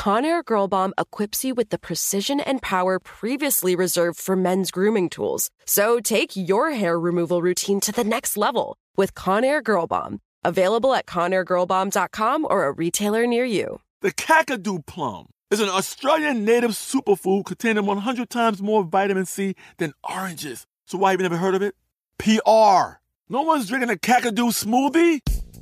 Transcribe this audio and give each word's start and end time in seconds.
Conair 0.00 0.42
Girl 0.42 0.66
Bomb 0.66 0.94
equips 0.96 1.44
you 1.44 1.54
with 1.54 1.68
the 1.68 1.78
precision 1.78 2.40
and 2.40 2.62
power 2.62 2.98
previously 2.98 3.76
reserved 3.76 4.18
for 4.18 4.34
men's 4.34 4.70
grooming 4.70 5.10
tools. 5.10 5.50
So 5.66 6.00
take 6.00 6.34
your 6.34 6.70
hair 6.70 6.98
removal 6.98 7.42
routine 7.42 7.80
to 7.80 7.92
the 7.92 8.02
next 8.02 8.38
level 8.38 8.78
with 8.96 9.14
Conair 9.14 9.62
Girl 9.62 9.86
Bomb. 9.86 10.20
Available 10.42 10.94
at 10.94 11.04
ConairGirlBomb.com 11.04 12.46
or 12.48 12.64
a 12.64 12.72
retailer 12.72 13.26
near 13.26 13.44
you. 13.44 13.82
The 14.00 14.10
Kakadu 14.10 14.86
plum 14.86 15.26
is 15.50 15.60
an 15.60 15.68
Australian 15.68 16.46
native 16.46 16.70
superfood 16.70 17.44
containing 17.44 17.84
100 17.84 18.30
times 18.30 18.62
more 18.62 18.82
vitamin 18.82 19.26
C 19.26 19.54
than 19.76 19.92
oranges. 20.02 20.66
So 20.86 20.96
why 20.96 21.10
have 21.10 21.20
you 21.20 21.24
never 21.24 21.36
heard 21.36 21.54
of 21.54 21.60
it? 21.60 21.74
PR. 22.16 23.02
No 23.28 23.42
one's 23.42 23.68
drinking 23.68 23.90
a 23.90 23.96
Kakadu 23.96 24.48
smoothie? 24.48 25.39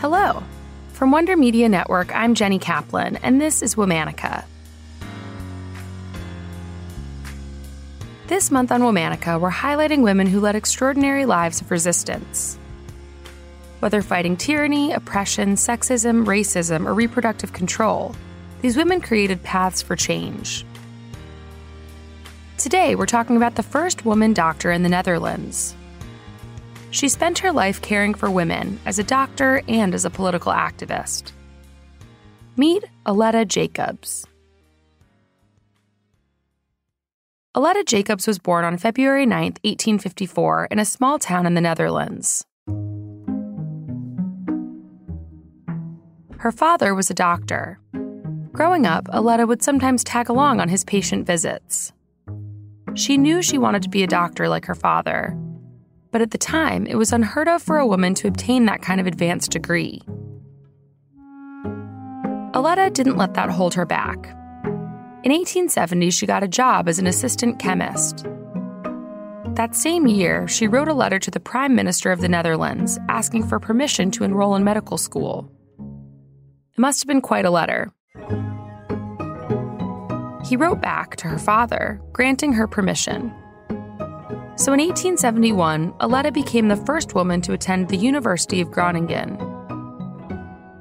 Hello. 0.00 0.44
From 0.92 1.10
Wonder 1.10 1.36
Media 1.36 1.68
Network, 1.68 2.14
I'm 2.14 2.36
Jenny 2.36 2.60
Kaplan, 2.60 3.16
and 3.16 3.40
this 3.40 3.62
is 3.62 3.74
Womanica. 3.74 4.44
This 8.28 8.52
month 8.52 8.70
on 8.70 8.82
Womanica, 8.82 9.40
we're 9.40 9.50
highlighting 9.50 10.02
women 10.02 10.28
who 10.28 10.38
led 10.38 10.54
extraordinary 10.54 11.26
lives 11.26 11.60
of 11.60 11.72
resistance. 11.72 12.60
Whether 13.80 14.00
fighting 14.00 14.36
tyranny, 14.36 14.92
oppression, 14.92 15.56
sexism, 15.56 16.26
racism, 16.26 16.86
or 16.86 16.94
reproductive 16.94 17.52
control, 17.52 18.14
these 18.62 18.76
women 18.76 19.00
created 19.00 19.42
paths 19.42 19.82
for 19.82 19.96
change. 19.96 20.64
Today, 22.56 22.94
we're 22.94 23.06
talking 23.06 23.36
about 23.36 23.56
the 23.56 23.64
first 23.64 24.04
woman 24.04 24.32
doctor 24.32 24.70
in 24.70 24.84
the 24.84 24.88
Netherlands, 24.88 25.74
she 26.90 27.08
spent 27.08 27.38
her 27.38 27.52
life 27.52 27.80
caring 27.82 28.14
for 28.14 28.30
women 28.30 28.78
as 28.86 28.98
a 28.98 29.04
doctor 29.04 29.62
and 29.68 29.94
as 29.94 30.04
a 30.04 30.10
political 30.10 30.52
activist. 30.52 31.32
Meet 32.56 32.84
Aletta 33.06 33.44
Jacobs. 33.44 34.26
Aletta 37.54 37.82
Jacobs 37.84 38.26
was 38.26 38.38
born 38.38 38.64
on 38.64 38.78
February 38.78 39.26
9, 39.26 39.42
1854, 39.62 40.68
in 40.70 40.78
a 40.78 40.84
small 40.84 41.18
town 41.18 41.46
in 41.46 41.54
the 41.54 41.60
Netherlands. 41.60 42.44
Her 46.38 46.52
father 46.52 46.94
was 46.94 47.10
a 47.10 47.14
doctor. 47.14 47.80
Growing 48.52 48.86
up, 48.86 49.08
Aletta 49.10 49.46
would 49.46 49.62
sometimes 49.62 50.04
tag 50.04 50.28
along 50.28 50.60
on 50.60 50.68
his 50.68 50.84
patient 50.84 51.26
visits. 51.26 51.92
She 52.94 53.16
knew 53.18 53.42
she 53.42 53.58
wanted 53.58 53.82
to 53.82 53.88
be 53.88 54.02
a 54.02 54.08
doctor 54.08 54.48
like 54.48 54.64
her 54.66 54.74
father, 54.74 55.36
but 56.10 56.20
at 56.20 56.30
the 56.30 56.38
time, 56.38 56.86
it 56.86 56.96
was 56.96 57.12
unheard 57.12 57.48
of 57.48 57.62
for 57.62 57.78
a 57.78 57.86
woman 57.86 58.14
to 58.14 58.28
obtain 58.28 58.66
that 58.66 58.82
kind 58.82 59.00
of 59.00 59.06
advanced 59.06 59.50
degree. 59.50 60.02
Aletta 62.54 62.90
didn't 62.90 63.16
let 63.16 63.34
that 63.34 63.50
hold 63.50 63.74
her 63.74 63.86
back. 63.86 64.16
In 65.24 65.32
1870, 65.32 66.10
she 66.10 66.26
got 66.26 66.42
a 66.42 66.48
job 66.48 66.88
as 66.88 66.98
an 66.98 67.06
assistant 67.06 67.58
chemist. 67.58 68.24
That 69.54 69.74
same 69.74 70.06
year, 70.06 70.46
she 70.46 70.68
wrote 70.68 70.88
a 70.88 70.94
letter 70.94 71.18
to 71.18 71.30
the 71.30 71.40
Prime 71.40 71.74
Minister 71.74 72.12
of 72.12 72.20
the 72.20 72.28
Netherlands 72.28 72.98
asking 73.08 73.46
for 73.46 73.58
permission 73.58 74.10
to 74.12 74.24
enroll 74.24 74.54
in 74.54 74.64
medical 74.64 74.96
school. 74.96 75.50
It 75.78 76.80
must 76.80 77.00
have 77.00 77.08
been 77.08 77.20
quite 77.20 77.44
a 77.44 77.50
letter. 77.50 77.92
He 80.46 80.56
wrote 80.56 80.80
back 80.80 81.16
to 81.16 81.28
her 81.28 81.38
father, 81.38 82.00
granting 82.12 82.52
her 82.52 82.66
permission. 82.66 83.34
So 84.58 84.72
in 84.72 84.80
1871, 84.80 85.94
Aletta 86.00 86.32
became 86.32 86.66
the 86.66 86.74
first 86.84 87.14
woman 87.14 87.40
to 87.42 87.52
attend 87.52 87.88
the 87.88 87.96
University 87.96 88.60
of 88.60 88.72
Groningen. 88.72 89.36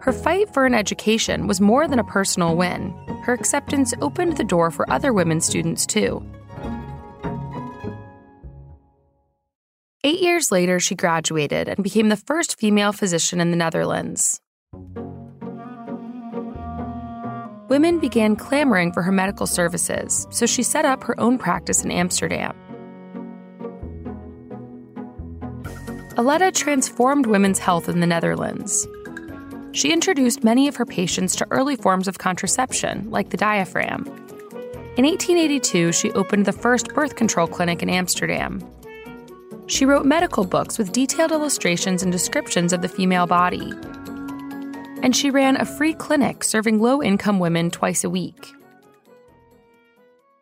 Her 0.00 0.14
fight 0.14 0.50
for 0.54 0.64
an 0.64 0.72
education 0.72 1.46
was 1.46 1.60
more 1.60 1.86
than 1.86 1.98
a 1.98 2.04
personal 2.04 2.56
win. 2.56 2.92
Her 3.24 3.34
acceptance 3.34 3.92
opened 4.00 4.38
the 4.38 4.44
door 4.44 4.70
for 4.70 4.90
other 4.90 5.12
women 5.12 5.42
students, 5.42 5.84
too. 5.84 6.24
Eight 10.02 10.22
years 10.22 10.50
later, 10.50 10.80
she 10.80 10.94
graduated 10.94 11.68
and 11.68 11.84
became 11.84 12.08
the 12.08 12.16
first 12.16 12.58
female 12.58 12.92
physician 12.92 13.42
in 13.42 13.50
the 13.50 13.58
Netherlands. 13.58 14.40
Women 17.68 17.98
began 17.98 18.36
clamoring 18.36 18.92
for 18.92 19.02
her 19.02 19.12
medical 19.12 19.46
services, 19.46 20.26
so 20.30 20.46
she 20.46 20.62
set 20.62 20.86
up 20.86 21.04
her 21.04 21.20
own 21.20 21.36
practice 21.36 21.84
in 21.84 21.90
Amsterdam. 21.90 22.56
Aletta 26.18 26.50
transformed 26.50 27.26
women's 27.26 27.58
health 27.58 27.90
in 27.90 28.00
the 28.00 28.06
Netherlands. 28.06 28.88
She 29.72 29.92
introduced 29.92 30.42
many 30.42 30.66
of 30.66 30.76
her 30.76 30.86
patients 30.86 31.36
to 31.36 31.46
early 31.50 31.76
forms 31.76 32.08
of 32.08 32.16
contraception, 32.16 33.10
like 33.10 33.28
the 33.28 33.36
diaphragm. 33.36 34.06
In 34.96 35.04
1882, 35.04 35.92
she 35.92 36.10
opened 36.12 36.46
the 36.46 36.52
first 36.52 36.88
birth 36.94 37.16
control 37.16 37.46
clinic 37.46 37.82
in 37.82 37.90
Amsterdam. 37.90 38.66
She 39.66 39.84
wrote 39.84 40.06
medical 40.06 40.46
books 40.46 40.78
with 40.78 40.92
detailed 40.92 41.32
illustrations 41.32 42.02
and 42.02 42.10
descriptions 42.10 42.72
of 42.72 42.80
the 42.80 42.88
female 42.88 43.26
body. 43.26 43.74
And 45.02 45.14
she 45.14 45.28
ran 45.28 45.56
a 45.56 45.66
free 45.66 45.92
clinic 45.92 46.44
serving 46.44 46.80
low 46.80 47.02
income 47.02 47.38
women 47.38 47.70
twice 47.70 48.04
a 48.04 48.10
week. 48.10 48.54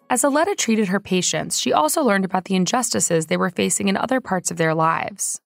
As 0.09 0.23
Aletta 0.23 0.55
treated 0.55 0.87
her 0.87 1.01
patients, 1.01 1.59
she 1.59 1.73
also 1.73 2.05
learned 2.05 2.25
about 2.25 2.45
the 2.45 2.55
injustices 2.55 3.27
they 3.27 3.37
were 3.37 3.51
facing 3.51 3.89
in 3.89 3.97
other 3.97 4.21
parts 4.21 4.53
of 4.53 4.57
their 4.57 4.73
lives. 4.73 5.41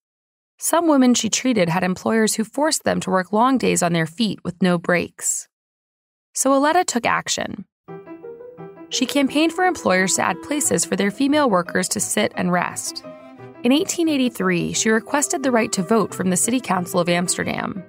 Some 0.60 0.88
women 0.88 1.14
she 1.14 1.30
treated 1.30 1.68
had 1.68 1.84
employers 1.84 2.34
who 2.34 2.42
forced 2.42 2.82
them 2.82 2.98
to 3.00 3.10
work 3.10 3.32
long 3.32 3.58
days 3.58 3.80
on 3.80 3.92
their 3.92 4.06
feet 4.06 4.40
with 4.42 4.60
no 4.60 4.76
breaks. 4.76 5.46
So 6.34 6.52
Aletta 6.52 6.84
took 6.84 7.06
action. 7.06 7.64
She 8.90 9.06
campaigned 9.06 9.52
for 9.52 9.66
employers 9.66 10.14
to 10.14 10.22
add 10.22 10.42
places 10.42 10.84
for 10.84 10.96
their 10.96 11.12
female 11.12 11.48
workers 11.48 11.88
to 11.90 12.00
sit 12.00 12.32
and 12.34 12.50
rest. 12.50 13.04
In 13.62 13.70
1883, 13.70 14.72
she 14.72 14.90
requested 14.90 15.44
the 15.44 15.52
right 15.52 15.70
to 15.70 15.82
vote 15.82 16.12
from 16.12 16.30
the 16.30 16.36
City 16.36 16.58
Council 16.58 16.98
of 16.98 17.08
Amsterdam. 17.08 17.84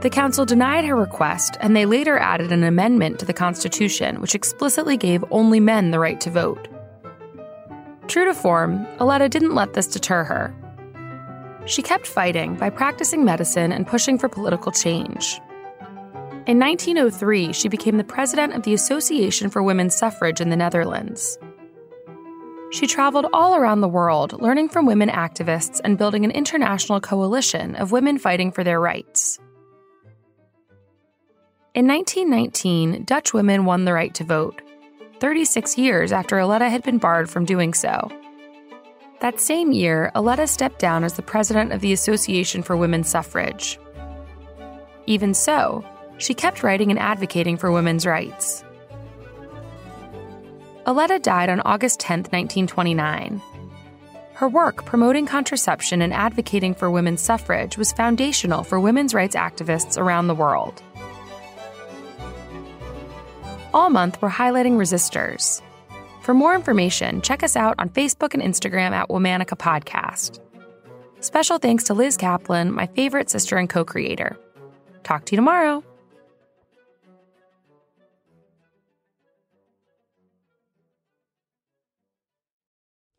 The 0.00 0.10
council 0.10 0.44
denied 0.44 0.86
her 0.86 0.96
request, 0.96 1.56
and 1.60 1.76
they 1.76 1.86
later 1.86 2.18
added 2.18 2.50
an 2.50 2.64
amendment 2.64 3.20
to 3.20 3.26
the 3.26 3.32
Constitution 3.32 4.20
which 4.20 4.34
explicitly 4.34 4.96
gave 4.96 5.24
only 5.30 5.60
men 5.60 5.92
the 5.92 6.00
right 6.00 6.20
to 6.22 6.30
vote. 6.30 6.66
True 8.08 8.24
to 8.24 8.34
form, 8.34 8.88
Aletta 8.98 9.28
didn't 9.28 9.54
let 9.54 9.74
this 9.74 9.86
deter 9.86 10.24
her. 10.24 10.52
She 11.66 11.82
kept 11.82 12.06
fighting 12.06 12.56
by 12.56 12.70
practicing 12.70 13.24
medicine 13.24 13.72
and 13.72 13.86
pushing 13.86 14.18
for 14.18 14.28
political 14.28 14.72
change. 14.72 15.40
In 16.46 16.58
1903, 16.58 17.52
she 17.52 17.68
became 17.68 17.96
the 17.96 18.04
president 18.04 18.54
of 18.54 18.62
the 18.62 18.74
Association 18.74 19.50
for 19.50 19.62
Women's 19.62 19.94
Suffrage 19.94 20.40
in 20.40 20.48
the 20.48 20.56
Netherlands. 20.56 21.38
She 22.70 22.86
traveled 22.86 23.26
all 23.32 23.56
around 23.56 23.80
the 23.80 23.88
world, 23.88 24.40
learning 24.40 24.68
from 24.68 24.86
women 24.86 25.08
activists 25.08 25.80
and 25.84 25.98
building 25.98 26.24
an 26.24 26.30
international 26.30 27.00
coalition 27.00 27.76
of 27.76 27.92
women 27.92 28.18
fighting 28.18 28.52
for 28.52 28.64
their 28.64 28.80
rights. 28.80 29.38
In 31.74 31.86
1919, 31.86 33.04
Dutch 33.04 33.32
women 33.32 33.64
won 33.64 33.84
the 33.84 33.92
right 33.92 34.14
to 34.14 34.24
vote, 34.24 34.62
36 35.20 35.76
years 35.78 36.10
after 36.12 36.38
Aletta 36.38 36.68
had 36.68 36.82
been 36.82 36.98
barred 36.98 37.28
from 37.28 37.44
doing 37.44 37.74
so. 37.74 38.10
That 39.20 39.38
same 39.38 39.72
year, 39.72 40.10
Aletta 40.14 40.46
stepped 40.46 40.78
down 40.78 41.04
as 41.04 41.12
the 41.12 41.22
president 41.22 41.72
of 41.72 41.82
the 41.82 41.92
Association 41.92 42.62
for 42.62 42.74
Women's 42.74 43.10
Suffrage. 43.10 43.78
Even 45.06 45.34
so, 45.34 45.84
she 46.16 46.32
kept 46.32 46.62
writing 46.62 46.90
and 46.90 46.98
advocating 46.98 47.58
for 47.58 47.70
women's 47.70 48.06
rights. 48.06 48.64
Aletta 50.86 51.18
died 51.18 51.50
on 51.50 51.60
August 51.60 52.00
10, 52.00 52.20
1929. 52.20 53.42
Her 54.32 54.48
work 54.48 54.86
promoting 54.86 55.26
contraception 55.26 56.00
and 56.00 56.14
advocating 56.14 56.74
for 56.74 56.90
women's 56.90 57.20
suffrage 57.20 57.76
was 57.76 57.92
foundational 57.92 58.64
for 58.64 58.80
women's 58.80 59.12
rights 59.12 59.36
activists 59.36 59.98
around 60.00 60.28
the 60.28 60.34
world. 60.34 60.82
All 63.74 63.90
month, 63.90 64.20
we're 64.22 64.30
highlighting 64.30 64.76
resistors. 64.78 65.60
For 66.20 66.34
more 66.34 66.54
information, 66.54 67.22
check 67.22 67.42
us 67.42 67.56
out 67.56 67.74
on 67.78 67.88
Facebook 67.88 68.34
and 68.34 68.42
Instagram 68.42 68.92
at 68.92 69.08
Womanica 69.08 69.56
Podcast. 69.58 70.38
Special 71.20 71.58
thanks 71.58 71.84
to 71.84 71.94
Liz 71.94 72.16
Kaplan, 72.16 72.72
my 72.72 72.86
favorite 72.88 73.30
sister 73.30 73.56
and 73.56 73.68
co 73.68 73.84
creator. 73.84 74.38
Talk 75.02 75.24
to 75.26 75.32
you 75.32 75.36
tomorrow. 75.36 75.82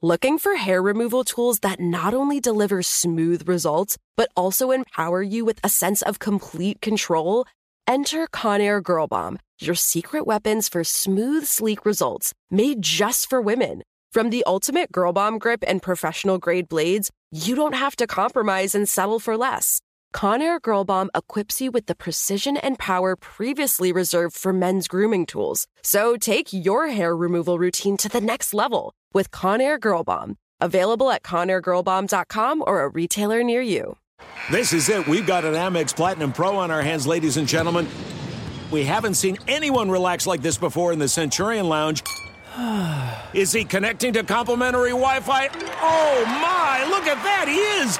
Looking 0.03 0.39
for 0.39 0.55
hair 0.55 0.81
removal 0.81 1.23
tools 1.23 1.59
that 1.59 1.79
not 1.79 2.15
only 2.15 2.39
deliver 2.39 2.81
smooth 2.81 3.47
results, 3.47 3.99
but 4.15 4.31
also 4.35 4.71
empower 4.71 5.21
you 5.21 5.45
with 5.45 5.59
a 5.63 5.69
sense 5.69 6.01
of 6.01 6.17
complete 6.17 6.81
control? 6.81 7.45
Enter 7.85 8.25
Conair 8.27 8.81
Girl 8.81 9.05
Bomb, 9.05 9.37
your 9.65 9.75
secret 9.75 10.25
weapons 10.25 10.67
for 10.67 10.83
smooth, 10.83 11.45
sleek 11.45 11.85
results 11.85 12.33
made 12.49 12.81
just 12.81 13.29
for 13.29 13.41
women. 13.41 13.83
From 14.11 14.29
the 14.29 14.43
ultimate 14.45 14.91
Girl 14.91 15.13
Bomb 15.13 15.39
grip 15.39 15.63
and 15.65 15.81
professional 15.81 16.37
grade 16.37 16.67
blades, 16.67 17.11
you 17.31 17.55
don't 17.55 17.75
have 17.75 17.95
to 17.97 18.07
compromise 18.07 18.75
and 18.75 18.89
settle 18.89 19.19
for 19.19 19.37
less. 19.37 19.81
Conair 20.13 20.61
Girl 20.61 20.83
Bomb 20.83 21.09
equips 21.15 21.61
you 21.61 21.71
with 21.71 21.85
the 21.85 21.95
precision 21.95 22.57
and 22.57 22.77
power 22.77 23.15
previously 23.15 23.91
reserved 23.91 24.35
for 24.35 24.51
men's 24.51 24.87
grooming 24.87 25.25
tools. 25.25 25.67
So 25.81 26.17
take 26.17 26.51
your 26.51 26.87
hair 26.87 27.15
removal 27.15 27.57
routine 27.57 27.97
to 27.97 28.09
the 28.09 28.21
next 28.21 28.53
level 28.53 28.93
with 29.13 29.31
Conair 29.31 29.79
Girl 29.79 30.03
Bomb. 30.03 30.35
Available 30.59 31.09
at 31.09 31.23
ConairGirlBomb.com 31.23 32.63
or 32.67 32.83
a 32.83 32.89
retailer 32.89 33.43
near 33.43 33.61
you. 33.61 33.97
This 34.51 34.73
is 34.73 34.89
it. 34.89 35.07
We've 35.07 35.25
got 35.25 35.45
an 35.45 35.53
Amex 35.53 35.95
Platinum 35.95 36.33
Pro 36.33 36.57
on 36.57 36.69
our 36.69 36.81
hands, 36.81 37.07
ladies 37.07 37.37
and 37.37 37.47
gentlemen. 37.47 37.87
We 38.71 38.85
haven't 38.85 39.15
seen 39.15 39.37
anyone 39.49 39.91
relax 39.91 40.25
like 40.25 40.41
this 40.41 40.57
before 40.57 40.93
in 40.93 40.99
the 40.99 41.09
Centurion 41.09 41.67
Lounge. 41.67 42.03
Is 43.33 43.51
he 43.51 43.65
connecting 43.65 44.13
to 44.13 44.23
complimentary 44.23 44.91
Wi 44.91 45.19
Fi? 45.19 45.49
Oh 45.81 46.23
my, 46.25 46.85
look 46.89 47.05
at 47.05 47.21
that, 47.23 47.47
he 47.49 47.57
is! 47.83 47.99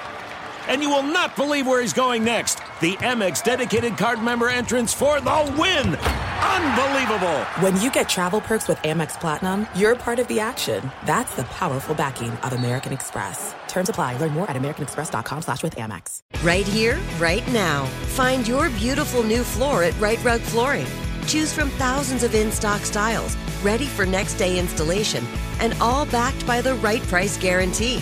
And 0.70 0.82
you 0.82 0.90
will 0.90 1.04
not 1.04 1.36
believe 1.36 1.68
where 1.68 1.82
he's 1.82 1.92
going 1.92 2.24
next. 2.24 2.60
The 2.80 2.96
Amex 2.98 3.44
dedicated 3.44 3.98
card 3.98 4.24
member 4.24 4.48
entrance 4.48 4.94
for 4.94 5.20
the 5.20 5.56
win! 5.60 5.98
Unbelievable! 6.42 7.44
When 7.60 7.80
you 7.82 7.92
get 7.92 8.10
travel 8.10 8.42
perks 8.42 8.68
with 8.68 8.78
Amex 8.80 9.20
Platinum, 9.20 9.68
you're 9.76 9.96
part 9.96 10.20
of 10.20 10.28
the 10.28 10.40
action. 10.40 10.92
That's 11.06 11.36
the 11.36 11.44
powerful 11.44 11.94
backing 11.94 12.32
of 12.32 12.54
American 12.54 12.94
Express. 12.94 13.54
Terms 13.68 13.90
apply. 13.90 14.18
Learn 14.18 14.32
more 14.32 14.50
at 14.50 14.56
americanexpress.com 14.56 15.42
slash 15.42 15.64
with 15.64 15.76
Amex. 15.76 16.22
Right 16.44 16.68
here, 16.68 17.00
right 17.20 17.48
now. 17.52 17.86
Find 18.16 18.48
your 18.48 18.70
beautiful 18.72 19.24
new 19.24 19.44
floor 19.44 19.84
at 19.84 20.00
Rite 20.00 20.24
Rug 20.24 20.42
Flooring. 20.42 20.88
Choose 21.28 21.54
from 21.54 21.70
thousands 21.72 22.24
of 22.24 22.34
in-stock 22.34 22.82
styles, 22.82 23.36
ready 23.62 23.86
for 23.86 24.06
next 24.06 24.36
day 24.36 24.58
installation, 24.58 25.24
and 25.60 25.74
all 25.80 26.06
backed 26.08 26.46
by 26.48 26.62
the 26.62 26.74
right 26.76 27.02
price 27.04 27.38
guarantee. 27.38 28.02